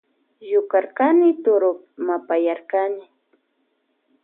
[0.49, 3.03] Llucharkani turupi mapayarkani.